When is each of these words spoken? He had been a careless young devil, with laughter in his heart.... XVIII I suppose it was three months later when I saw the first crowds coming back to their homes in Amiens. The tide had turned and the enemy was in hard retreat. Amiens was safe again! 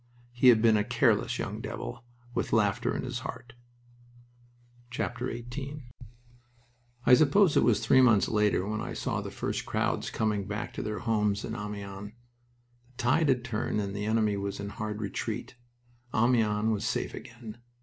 He 0.31 0.47
had 0.47 0.63
been 0.63 0.77
a 0.77 0.83
careless 0.83 1.37
young 1.37 1.59
devil, 1.61 2.03
with 2.33 2.53
laughter 2.53 2.95
in 2.97 3.03
his 3.03 3.19
heart.... 3.19 3.53
XVIII 4.91 5.83
I 7.05 7.13
suppose 7.13 7.55
it 7.55 7.63
was 7.63 7.81
three 7.85 8.01
months 8.01 8.27
later 8.27 8.67
when 8.67 8.81
I 8.81 8.93
saw 8.93 9.21
the 9.21 9.29
first 9.29 9.63
crowds 9.67 10.09
coming 10.09 10.47
back 10.47 10.73
to 10.73 10.81
their 10.81 10.97
homes 10.97 11.45
in 11.45 11.55
Amiens. 11.55 12.13
The 12.87 12.97
tide 12.97 13.29
had 13.29 13.45
turned 13.45 13.79
and 13.79 13.95
the 13.95 14.05
enemy 14.07 14.37
was 14.37 14.59
in 14.59 14.69
hard 14.69 15.01
retreat. 15.01 15.55
Amiens 16.15 16.71
was 16.71 16.83
safe 16.83 17.13
again! 17.13 17.59